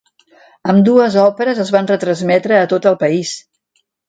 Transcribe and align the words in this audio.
Ambdues 0.71 1.17
òperes 1.23 1.61
es 1.65 1.69
van 1.77 1.91
retransmetre 1.93 2.59
a 2.63 2.71
tot 2.73 2.89
el 2.95 2.99
país. 3.05 3.37